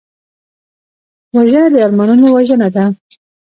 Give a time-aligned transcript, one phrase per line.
[1.35, 2.85] وژنه د ارمانونو وژنه ده